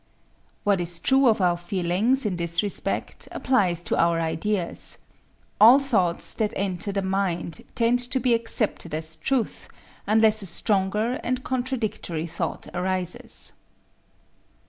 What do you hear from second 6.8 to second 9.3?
the mind tend to be accepted as